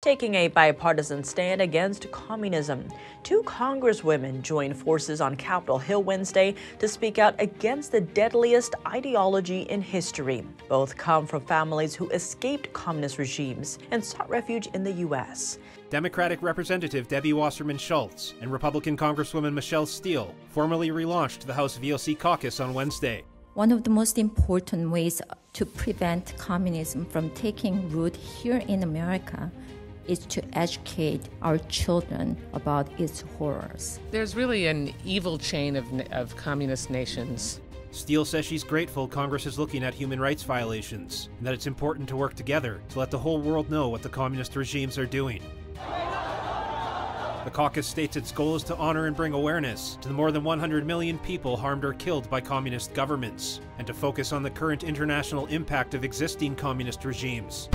[0.00, 2.86] Taking a bipartisan stand against communism,
[3.24, 9.62] two congresswomen joined forces on Capitol Hill Wednesday to speak out against the deadliest ideology
[9.62, 10.46] in history.
[10.68, 15.58] Both come from families who escaped communist regimes and sought refuge in the U.S.
[15.90, 22.16] Democratic Representative Debbie Wasserman Schultz and Republican Congresswoman Michelle Steel formally relaunched the House VOC
[22.16, 23.24] caucus on Wednesday.
[23.54, 25.20] One of the most important ways
[25.54, 29.50] to prevent communism from taking root here in America
[30.08, 34.00] is to educate our children about its horrors.
[34.10, 37.60] There's really an evil chain of, of communist nations.
[37.90, 42.08] Steel says she's grateful Congress is looking at human rights violations, and that it's important
[42.08, 45.42] to work together to let the whole world know what the communist regimes are doing.
[47.48, 50.44] The caucus states its goal is to honor and bring awareness to the more than
[50.44, 54.84] 100 million people harmed or killed by communist governments, and to focus on the current
[54.84, 57.70] international impact of existing communist regimes.